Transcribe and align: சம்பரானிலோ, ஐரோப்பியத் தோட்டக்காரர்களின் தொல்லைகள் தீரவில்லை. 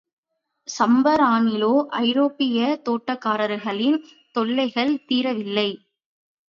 சம்பரானிலோ, 0.67 1.69
ஐரோப்பியத் 1.99 2.81
தோட்டக்காரர்களின் 2.89 3.99
தொல்லைகள் 4.35 4.95
தீரவில்லை. 5.07 5.69